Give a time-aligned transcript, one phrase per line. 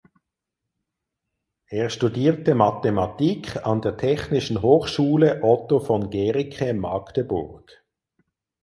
[1.67, 7.83] Er studierte Mathematik an der Technischen Hochschule Otto von Guericke Magdeburg.